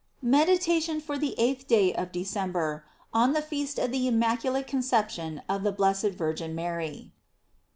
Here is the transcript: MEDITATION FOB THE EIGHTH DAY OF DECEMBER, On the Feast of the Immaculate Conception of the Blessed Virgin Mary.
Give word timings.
MEDITATION 0.25 0.99
FOB 0.99 1.19
THE 1.19 1.35
EIGHTH 1.39 1.67
DAY 1.67 1.93
OF 1.93 2.11
DECEMBER, 2.11 2.83
On 3.13 3.33
the 3.33 3.41
Feast 3.43 3.77
of 3.77 3.91
the 3.91 4.07
Immaculate 4.07 4.65
Conception 4.65 5.43
of 5.47 5.61
the 5.61 5.71
Blessed 5.71 6.15
Virgin 6.17 6.55
Mary. 6.55 7.11